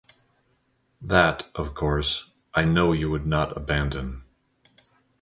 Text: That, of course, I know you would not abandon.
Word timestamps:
That, 0.99 1.47
of 1.53 1.75
course, 1.75 2.31
I 2.55 2.65
know 2.65 2.91
you 2.91 3.11
would 3.11 3.27
not 3.27 3.55
abandon. 3.55 4.23